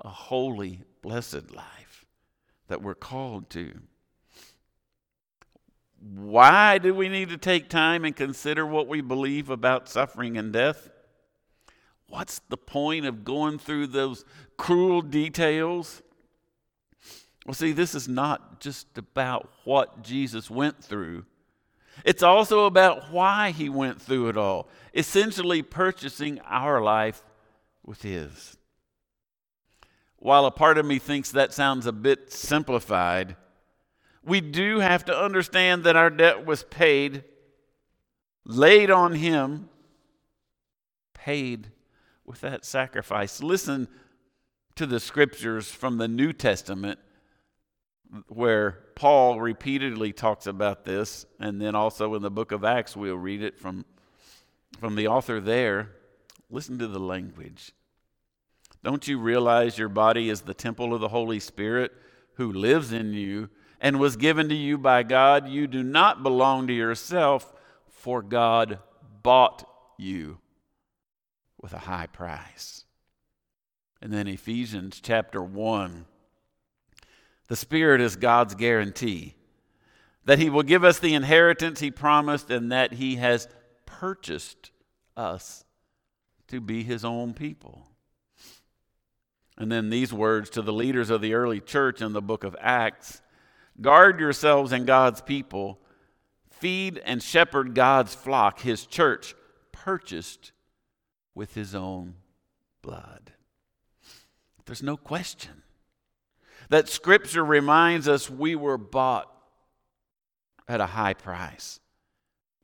a 0.00 0.08
holy, 0.08 0.80
blessed 1.02 1.54
life 1.54 2.04
that 2.66 2.82
we're 2.82 2.96
called 2.96 3.48
to. 3.50 3.80
Why 6.00 6.78
do 6.78 6.94
we 6.94 7.08
need 7.08 7.30
to 7.30 7.36
take 7.36 7.68
time 7.68 8.04
and 8.04 8.14
consider 8.14 8.64
what 8.64 8.86
we 8.86 9.00
believe 9.00 9.50
about 9.50 9.88
suffering 9.88 10.36
and 10.36 10.52
death? 10.52 10.90
What's 12.08 12.40
the 12.48 12.56
point 12.56 13.04
of 13.04 13.24
going 13.24 13.58
through 13.58 13.88
those 13.88 14.24
cruel 14.56 15.02
details? 15.02 16.02
Well, 17.46 17.54
see, 17.54 17.72
this 17.72 17.94
is 17.94 18.08
not 18.08 18.60
just 18.60 18.96
about 18.96 19.50
what 19.64 20.02
Jesus 20.02 20.50
went 20.50 20.82
through. 20.82 21.24
It's 22.04 22.22
also 22.22 22.66
about 22.66 23.10
why 23.10 23.50
he 23.50 23.68
went 23.68 24.00
through 24.00 24.28
it 24.28 24.36
all, 24.36 24.68
essentially 24.94 25.62
purchasing 25.62 26.40
our 26.40 26.80
life 26.80 27.24
with 27.84 28.02
his. 28.02 28.56
While 30.16 30.46
a 30.46 30.50
part 30.50 30.78
of 30.78 30.86
me 30.86 30.98
thinks 30.98 31.30
that 31.32 31.52
sounds 31.52 31.86
a 31.86 31.92
bit 31.92 32.32
simplified, 32.32 33.36
we 34.24 34.40
do 34.40 34.80
have 34.80 35.04
to 35.06 35.16
understand 35.16 35.84
that 35.84 35.96
our 35.96 36.10
debt 36.10 36.44
was 36.44 36.62
paid, 36.64 37.24
laid 38.44 38.90
on 38.90 39.14
him, 39.14 39.68
paid 41.14 41.70
with 42.24 42.40
that 42.40 42.64
sacrifice. 42.64 43.42
Listen 43.42 43.88
to 44.76 44.86
the 44.86 45.00
scriptures 45.00 45.70
from 45.70 45.98
the 45.98 46.08
New 46.08 46.32
Testament 46.32 46.98
where 48.28 48.78
Paul 48.94 49.40
repeatedly 49.40 50.12
talks 50.12 50.46
about 50.46 50.84
this, 50.84 51.26
and 51.38 51.60
then 51.60 51.74
also 51.74 52.14
in 52.14 52.22
the 52.22 52.30
book 52.30 52.52
of 52.52 52.64
Acts, 52.64 52.96
we'll 52.96 53.16
read 53.16 53.42
it 53.42 53.58
from, 53.58 53.84
from 54.80 54.94
the 54.94 55.08
author 55.08 55.40
there. 55.40 55.90
Listen 56.50 56.78
to 56.78 56.86
the 56.86 56.98
language. 56.98 57.72
Don't 58.82 59.06
you 59.06 59.18
realize 59.18 59.78
your 59.78 59.88
body 59.88 60.30
is 60.30 60.42
the 60.42 60.54
temple 60.54 60.94
of 60.94 61.00
the 61.00 61.08
Holy 61.08 61.40
Spirit 61.40 61.92
who 62.34 62.52
lives 62.52 62.92
in 62.92 63.12
you 63.12 63.50
and 63.80 63.98
was 63.98 64.16
given 64.16 64.48
to 64.48 64.54
you 64.54 64.78
by 64.78 65.02
God? 65.02 65.48
You 65.48 65.66
do 65.66 65.82
not 65.82 66.22
belong 66.22 66.66
to 66.66 66.72
yourself, 66.72 67.52
for 67.88 68.22
God 68.22 68.78
bought 69.22 69.68
you 69.98 70.38
with 71.60 71.72
a 71.72 71.78
high 71.78 72.06
price. 72.06 72.84
And 74.00 74.12
then 74.12 74.28
Ephesians 74.28 75.00
chapter 75.02 75.42
1. 75.42 76.06
The 77.48 77.56
Spirit 77.56 78.00
is 78.00 78.16
God's 78.16 78.54
guarantee 78.54 79.34
that 80.24 80.38
He 80.38 80.50
will 80.50 80.62
give 80.62 80.84
us 80.84 80.98
the 80.98 81.14
inheritance 81.14 81.80
He 81.80 81.90
promised 81.90 82.50
and 82.50 82.70
that 82.70 82.92
He 82.92 83.16
has 83.16 83.48
purchased 83.86 84.70
us 85.16 85.64
to 86.48 86.60
be 86.60 86.82
His 86.82 87.04
own 87.04 87.34
people. 87.34 87.86
And 89.56 89.72
then 89.72 89.90
these 89.90 90.12
words 90.12 90.50
to 90.50 90.62
the 90.62 90.72
leaders 90.72 91.10
of 91.10 91.20
the 91.20 91.34
early 91.34 91.60
church 91.60 92.00
in 92.00 92.12
the 92.12 92.22
book 92.22 92.44
of 92.44 92.54
Acts 92.60 93.20
Guard 93.80 94.18
yourselves 94.18 94.72
and 94.72 94.86
God's 94.86 95.20
people, 95.20 95.78
feed 96.50 96.98
and 96.98 97.22
shepherd 97.22 97.74
God's 97.74 98.14
flock, 98.14 98.60
His 98.60 98.86
church, 98.86 99.34
purchased 99.72 100.52
with 101.34 101.54
His 101.54 101.74
own 101.74 102.14
blood. 102.82 103.32
There's 104.66 104.82
no 104.82 104.96
question 104.96 105.62
that 106.68 106.88
Scripture 106.88 107.44
reminds 107.44 108.08
us 108.08 108.28
we 108.28 108.54
were 108.54 108.76
bought 108.76 109.32
at 110.66 110.80
a 110.80 110.86
high 110.86 111.14
price, 111.14 111.80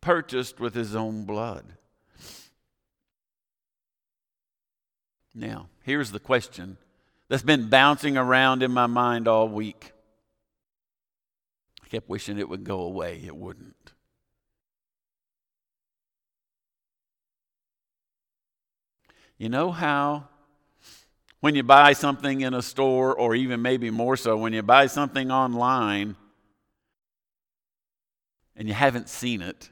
purchased 0.00 0.60
with 0.60 0.74
His 0.74 0.94
own 0.94 1.24
blood. 1.24 1.64
Now, 5.34 5.68
here's 5.82 6.12
the 6.12 6.20
question 6.20 6.76
that's 7.28 7.42
been 7.42 7.68
bouncing 7.68 8.16
around 8.16 8.62
in 8.62 8.70
my 8.70 8.86
mind 8.86 9.26
all 9.26 9.48
week. 9.48 9.93
Kept 11.94 12.08
wishing 12.08 12.40
it 12.40 12.48
would 12.48 12.64
go 12.64 12.80
away, 12.80 13.22
it 13.24 13.36
wouldn't. 13.36 13.92
You 19.38 19.48
know 19.48 19.70
how 19.70 20.26
when 21.38 21.54
you 21.54 21.62
buy 21.62 21.92
something 21.92 22.40
in 22.40 22.52
a 22.52 22.62
store, 22.62 23.14
or 23.14 23.36
even 23.36 23.62
maybe 23.62 23.90
more 23.90 24.16
so, 24.16 24.36
when 24.36 24.52
you 24.52 24.60
buy 24.60 24.88
something 24.88 25.30
online 25.30 26.16
and 28.56 28.66
you 28.66 28.74
haven't 28.74 29.08
seen 29.08 29.40
it, 29.40 29.70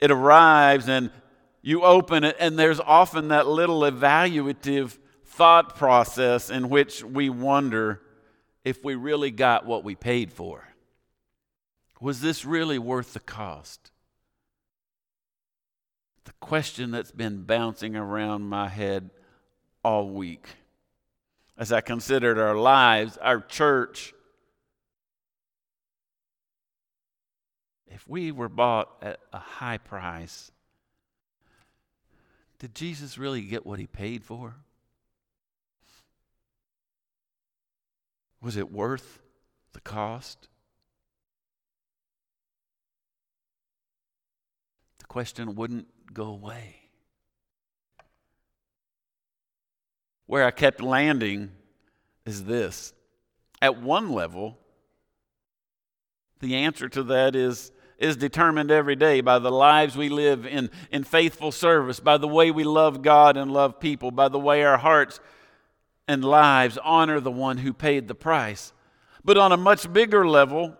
it 0.00 0.12
arrives 0.12 0.88
and 0.88 1.10
you 1.60 1.82
open 1.82 2.22
it, 2.22 2.36
and 2.38 2.56
there's 2.56 2.78
often 2.78 3.26
that 3.28 3.48
little 3.48 3.80
evaluative 3.80 4.96
thought 5.24 5.74
process 5.74 6.50
in 6.50 6.68
which 6.68 7.02
we 7.02 7.30
wonder 7.30 8.00
if 8.64 8.84
we 8.84 8.94
really 8.94 9.32
got 9.32 9.66
what 9.66 9.82
we 9.82 9.96
paid 9.96 10.32
for. 10.32 10.69
Was 12.00 12.20
this 12.22 12.44
really 12.44 12.78
worth 12.78 13.12
the 13.12 13.20
cost? 13.20 13.90
The 16.24 16.32
question 16.40 16.90
that's 16.90 17.12
been 17.12 17.42
bouncing 17.42 17.94
around 17.94 18.42
my 18.42 18.68
head 18.68 19.10
all 19.84 20.08
week 20.08 20.48
as 21.58 21.72
I 21.72 21.82
considered 21.82 22.38
our 22.38 22.56
lives, 22.56 23.18
our 23.18 23.40
church. 23.40 24.14
If 27.86 28.08
we 28.08 28.32
were 28.32 28.48
bought 28.48 28.88
at 29.02 29.20
a 29.32 29.38
high 29.38 29.76
price, 29.76 30.50
did 32.58 32.74
Jesus 32.74 33.18
really 33.18 33.42
get 33.42 33.66
what 33.66 33.78
he 33.78 33.86
paid 33.86 34.24
for? 34.24 34.54
Was 38.40 38.56
it 38.56 38.72
worth 38.72 39.20
the 39.72 39.80
cost? 39.80 40.48
Question 45.10 45.54
wouldn't 45.54 45.86
go 46.14 46.24
away. 46.24 46.80
where 50.30 50.46
I 50.46 50.52
kept 50.52 50.80
landing 50.80 51.50
is 52.24 52.44
this. 52.44 52.94
At 53.60 53.82
one 53.82 54.12
level, 54.12 54.58
the 56.38 56.54
answer 56.54 56.88
to 56.90 57.02
that 57.02 57.34
is, 57.34 57.72
is 57.98 58.16
determined 58.16 58.70
every 58.70 58.94
day 58.94 59.22
by 59.22 59.40
the 59.40 59.50
lives 59.50 59.96
we 59.96 60.08
live 60.08 60.46
in, 60.46 60.70
in 60.92 61.02
faithful 61.02 61.50
service, 61.50 61.98
by 61.98 62.16
the 62.16 62.28
way 62.28 62.52
we 62.52 62.62
love 62.62 63.02
God 63.02 63.36
and 63.36 63.52
love 63.52 63.80
people, 63.80 64.12
by 64.12 64.28
the 64.28 64.38
way 64.38 64.62
our 64.62 64.78
hearts 64.78 65.18
and 66.06 66.24
lives 66.24 66.78
honor 66.84 67.18
the 67.18 67.32
one 67.32 67.58
who 67.58 67.72
paid 67.72 68.06
the 68.06 68.14
price. 68.14 68.72
But 69.24 69.36
on 69.36 69.50
a 69.50 69.56
much 69.56 69.92
bigger 69.92 70.28
level, 70.28 70.76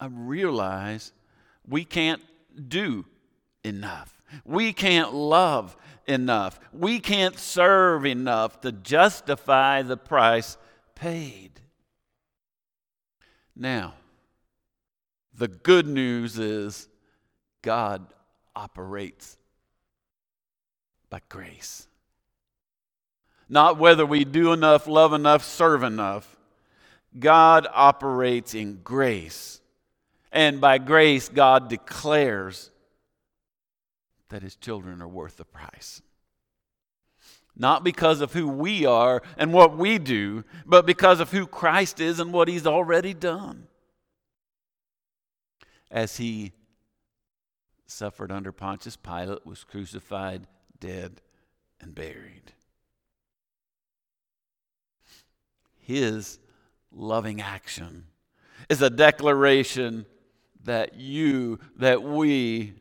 I 0.00 0.06
realize 0.06 1.12
we 1.66 1.84
can't 1.84 2.22
do 2.68 3.04
enough. 3.64 4.20
We 4.44 4.72
can't 4.72 5.14
love 5.14 5.76
enough. 6.06 6.60
We 6.72 7.00
can't 7.00 7.38
serve 7.38 8.06
enough 8.06 8.60
to 8.62 8.72
justify 8.72 9.82
the 9.82 9.96
price 9.96 10.56
paid. 10.94 11.60
Now, 13.56 13.94
the 15.34 15.48
good 15.48 15.86
news 15.86 16.38
is 16.38 16.88
God 17.62 18.06
operates 18.56 19.36
by 21.10 21.20
grace. 21.28 21.86
not 23.48 23.78
whether 23.78 24.04
we 24.04 24.24
do 24.24 24.52
enough, 24.52 24.86
love 24.86 25.12
enough, 25.12 25.44
serve 25.44 25.82
enough. 25.82 26.36
God 27.18 27.66
operates 27.72 28.54
in 28.54 28.80
grace. 28.82 29.60
And 30.32 30.60
by 30.60 30.78
grace, 30.78 31.28
God 31.28 31.68
declares 31.68 32.70
that 34.28 34.42
his 34.42 34.56
children 34.56 35.00
are 35.00 35.08
worth 35.08 35.36
the 35.36 35.44
price. 35.44 36.02
Not 37.56 37.82
because 37.82 38.20
of 38.20 38.32
who 38.32 38.46
we 38.46 38.86
are 38.86 39.22
and 39.36 39.52
what 39.52 39.76
we 39.76 39.98
do, 39.98 40.44
but 40.64 40.86
because 40.86 41.18
of 41.18 41.32
who 41.32 41.46
Christ 41.46 41.98
is 41.98 42.20
and 42.20 42.32
what 42.32 42.46
he's 42.46 42.66
already 42.66 43.14
done. 43.14 43.66
As 45.90 46.18
he 46.18 46.52
suffered 47.86 48.30
under 48.30 48.52
Pontius 48.52 48.96
Pilate, 48.96 49.44
was 49.46 49.64
crucified, 49.64 50.46
dead, 50.78 51.20
and 51.80 51.94
buried. 51.94 52.52
His 55.78 56.38
loving 56.92 57.40
action 57.40 58.04
is 58.68 58.82
a 58.82 58.90
declaration 58.90 60.04
that 60.64 60.94
you, 60.94 61.58
that 61.76 62.02
we 62.02 62.74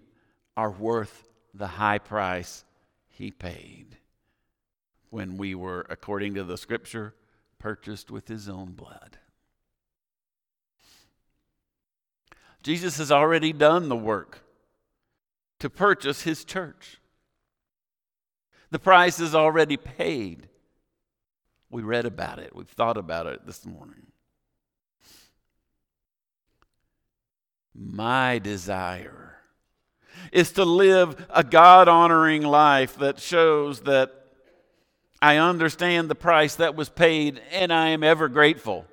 are 0.56 0.72
worth 0.72 1.28
the 1.54 1.68
high 1.68 2.00
price 2.00 2.66
he 3.08 3.32
paid 3.32 3.98
when 5.10 5.38
we 5.38 5.56
were, 5.56 5.86
according 5.90 6.36
to 6.36 6.44
the 6.44 6.58
scripture, 6.58 7.14
purchased 7.60 8.12
with 8.12 8.28
his 8.28 8.50
own 8.50 8.74
blood. 8.74 9.18
Jesus 12.64 12.98
has 12.98 13.12
already 13.12 13.54
done 13.54 13.88
the 13.88 13.96
work 13.96 14.42
to 15.60 15.70
purchase 15.70 16.24
his 16.24 16.44
church. 16.44 17.00
The 18.70 18.80
price 18.80 19.20
is 19.20 19.34
already 19.34 19.78
paid. 19.78 20.50
We 21.70 21.82
read 21.82 22.06
about 22.06 22.40
it, 22.40 22.56
we've 22.56 22.68
thought 22.68 22.98
about 22.98 23.28
it 23.28 23.46
this 23.46 23.66
morning. 23.66 24.08
My 27.78 28.40
desire 28.40 29.38
is 30.32 30.52
to 30.54 30.66
live 30.66 31.28
a 31.30 31.44
God 31.44 31.88
honoring 31.88 32.42
life 32.42 32.98
that 32.98 33.20
shows 33.20 33.82
that 33.82 34.14
I 35.22 35.38
understand 35.38 36.10
the 36.10 36.16
price 36.16 36.56
that 36.56 36.76
was 36.76 36.90
paid 36.90 37.40
and 37.52 37.72
I 37.72 37.90
am 37.90 38.04
ever 38.04 38.30
grateful. 38.30 38.86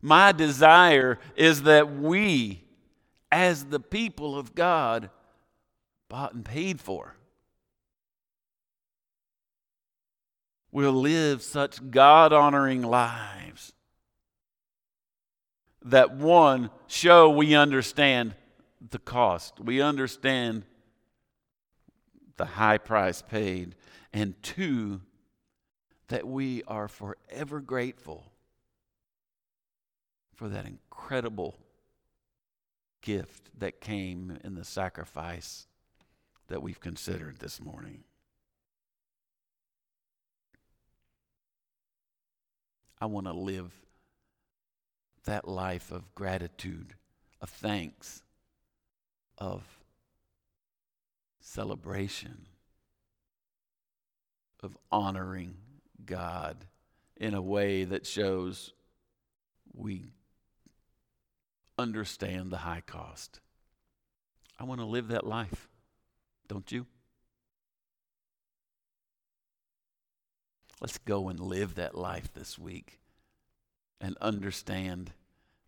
My 0.00 0.32
desire 0.32 1.18
is 1.36 1.64
that 1.64 1.94
we, 1.94 2.64
as 3.30 3.66
the 3.66 3.80
people 3.80 4.38
of 4.38 4.54
God, 4.54 5.10
bought 6.08 6.32
and 6.32 6.44
paid 6.44 6.80
for, 6.80 7.14
will 10.70 10.92
live 10.92 11.42
such 11.42 11.90
God 11.90 12.32
honoring 12.32 12.82
lives 12.82 13.74
that 15.84 16.14
one, 16.14 16.70
show 16.86 17.30
we 17.30 17.54
understand 17.54 18.34
the 18.90 18.98
cost, 18.98 19.60
we 19.60 19.80
understand 19.80 20.64
the 22.36 22.44
high 22.44 22.78
price 22.78 23.22
paid, 23.22 23.74
and 24.12 24.40
two, 24.42 25.00
that 26.08 26.26
we 26.26 26.62
are 26.64 26.88
forever 26.88 27.60
grateful 27.60 28.32
for 30.34 30.48
that 30.48 30.66
incredible 30.66 31.58
gift 33.00 33.50
that 33.58 33.80
came 33.80 34.38
in 34.44 34.54
the 34.54 34.64
sacrifice 34.64 35.66
that 36.48 36.62
we've 36.62 36.80
considered 36.80 37.38
this 37.38 37.60
morning. 37.60 38.04
I 43.00 43.06
want 43.06 43.26
to 43.26 43.32
live 43.32 43.72
that 45.24 45.46
life 45.46 45.90
of 45.90 46.14
gratitude, 46.14 46.94
of 47.40 47.48
thanks, 47.48 48.22
of 49.38 49.62
celebration, 51.40 52.46
of 54.62 54.76
honoring 54.90 55.56
God 56.04 56.64
in 57.16 57.34
a 57.34 57.42
way 57.42 57.84
that 57.84 58.06
shows 58.06 58.72
we 59.74 60.12
understand 61.78 62.50
the 62.50 62.58
high 62.58 62.82
cost. 62.84 63.40
I 64.58 64.64
want 64.64 64.80
to 64.80 64.86
live 64.86 65.08
that 65.08 65.26
life, 65.26 65.68
don't 66.48 66.70
you? 66.70 66.86
Let's 70.80 70.98
go 70.98 71.28
and 71.28 71.38
live 71.38 71.76
that 71.76 71.96
life 71.96 72.32
this 72.34 72.58
week 72.58 72.98
and 74.02 74.16
understand 74.20 75.12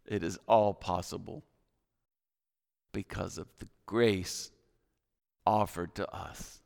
it 0.04 0.22
is 0.22 0.38
all 0.46 0.74
possible 0.74 1.44
because 2.92 3.38
of 3.38 3.46
the 3.60 3.68
grace 3.86 4.50
offered 5.46 5.94
to 5.94 6.10
us 6.14 6.60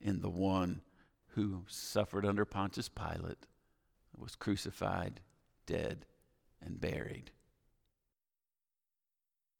in 0.00 0.20
the 0.20 0.28
one 0.28 0.82
who 1.28 1.62
suffered 1.66 2.26
under 2.26 2.44
Pontius 2.44 2.88
Pilate, 2.88 3.46
was 4.16 4.36
crucified, 4.36 5.20
dead, 5.66 6.04
and 6.60 6.80
buried. 6.80 7.30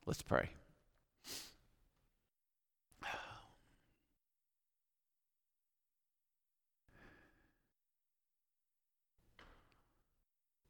Let's 0.06 0.22
pray. 0.22 0.50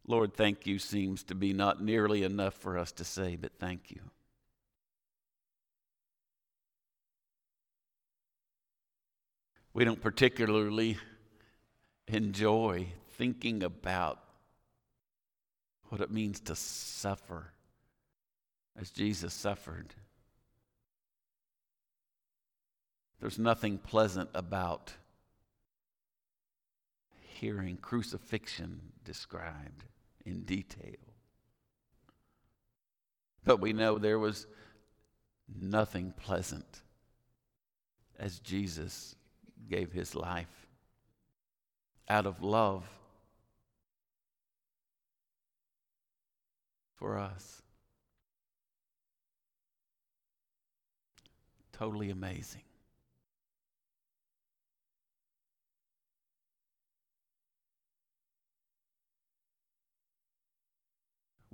Lord, 0.06 0.34
thank 0.34 0.66
you 0.66 0.78
seems 0.78 1.22
to 1.24 1.34
be 1.34 1.52
not 1.52 1.82
nearly 1.82 2.24
enough 2.24 2.54
for 2.54 2.76
us 2.76 2.92
to 2.92 3.04
say, 3.04 3.36
but 3.36 3.52
thank 3.58 3.90
you. 3.90 4.00
We 9.72 9.84
don't 9.84 10.02
particularly 10.02 10.98
enjoy 12.06 12.88
thinking 13.12 13.62
about 13.62 14.20
what 15.88 16.00
it 16.00 16.10
means 16.10 16.38
to 16.40 16.54
suffer 16.54 17.52
as 18.78 18.90
Jesus 18.90 19.32
suffered. 19.32 19.94
There's 23.20 23.38
nothing 23.38 23.78
pleasant 23.78 24.28
about 24.34 24.92
hearing 27.20 27.78
crucifixion 27.78 28.92
described 29.04 29.84
in 30.24 30.42
detail. 30.42 30.96
But 33.44 33.60
we 33.60 33.72
know 33.72 33.98
there 33.98 34.18
was 34.18 34.46
nothing 35.60 36.14
pleasant 36.16 36.82
as 38.18 38.38
Jesus 38.38 39.16
gave 39.68 39.92
his 39.92 40.14
life 40.14 40.66
out 42.08 42.26
of 42.26 42.42
love 42.42 42.84
for 46.96 47.18
us. 47.18 47.62
Totally 51.72 52.10
amazing. 52.10 52.62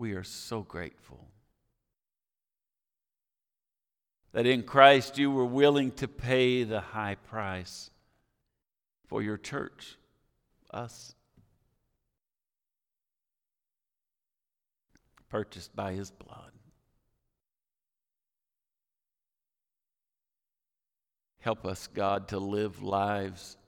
We 0.00 0.12
are 0.14 0.24
so 0.24 0.62
grateful 0.62 1.28
that 4.32 4.46
in 4.46 4.62
Christ 4.62 5.18
you 5.18 5.30
were 5.30 5.44
willing 5.44 5.90
to 5.96 6.08
pay 6.08 6.64
the 6.64 6.80
high 6.80 7.16
price 7.16 7.90
for 9.08 9.20
your 9.20 9.36
church, 9.36 9.98
us. 10.72 11.14
Purchased 15.28 15.76
by 15.76 15.92
his 15.92 16.10
blood. 16.10 16.52
Help 21.40 21.66
us, 21.66 21.88
God, 21.88 22.28
to 22.28 22.38
live 22.38 22.82
lives 22.82 23.58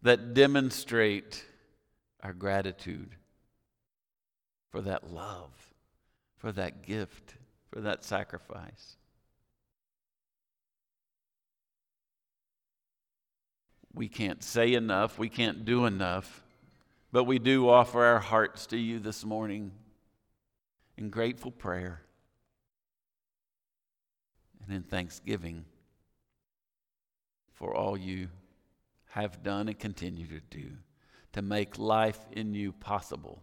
that 0.00 0.32
demonstrate 0.32 1.44
our 2.22 2.32
gratitude 2.32 3.16
for 4.70 4.80
that 4.82 5.12
love, 5.12 5.50
for 6.36 6.52
that 6.52 6.82
gift, 6.82 7.34
for 7.70 7.80
that 7.80 8.04
sacrifice. 8.04 8.96
We 13.92 14.08
can't 14.08 14.42
say 14.42 14.74
enough, 14.74 15.18
we 15.18 15.28
can't 15.28 15.64
do 15.64 15.84
enough, 15.84 16.44
but 17.10 17.24
we 17.24 17.38
do 17.38 17.68
offer 17.68 18.04
our 18.04 18.20
hearts 18.20 18.66
to 18.68 18.76
you 18.76 19.00
this 19.00 19.24
morning 19.24 19.72
in 20.96 21.10
grateful 21.10 21.50
prayer 21.50 22.02
and 24.64 24.76
in 24.76 24.82
thanksgiving 24.82 25.64
for 27.54 27.74
all 27.74 27.96
you 27.96 28.28
have 29.10 29.42
done 29.42 29.68
and 29.68 29.78
continue 29.78 30.26
to 30.28 30.40
do 30.50 30.70
to 31.32 31.42
make 31.42 31.78
life 31.78 32.20
in 32.32 32.54
you 32.54 32.72
possible 32.72 33.42